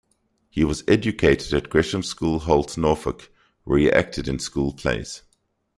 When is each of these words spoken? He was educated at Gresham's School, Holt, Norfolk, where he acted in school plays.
He 0.49 0.63
was 0.63 0.83
educated 0.87 1.53
at 1.53 1.69
Gresham's 1.69 2.07
School, 2.09 2.39
Holt, 2.39 2.75
Norfolk, 2.75 3.29
where 3.65 3.77
he 3.77 3.91
acted 3.91 4.27
in 4.27 4.39
school 4.39 4.73
plays. 4.73 5.21